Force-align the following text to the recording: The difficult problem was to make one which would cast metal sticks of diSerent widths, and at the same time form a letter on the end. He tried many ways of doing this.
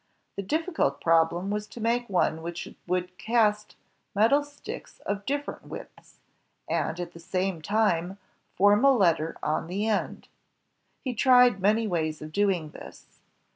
The 0.35 0.41
difficult 0.41 0.99
problem 0.99 1.51
was 1.51 1.67
to 1.67 1.79
make 1.79 2.09
one 2.09 2.41
which 2.41 2.67
would 2.87 3.15
cast 3.19 3.75
metal 4.15 4.43
sticks 4.43 4.97
of 5.01 5.27
diSerent 5.27 5.61
widths, 5.67 6.17
and 6.67 6.99
at 6.99 7.11
the 7.13 7.19
same 7.19 7.61
time 7.61 8.17
form 8.55 8.83
a 8.83 8.91
letter 8.93 9.35
on 9.43 9.67
the 9.67 9.85
end. 9.85 10.27
He 11.03 11.13
tried 11.13 11.59
many 11.59 11.85
ways 11.85 12.19
of 12.19 12.31
doing 12.31 12.71
this. 12.71 13.19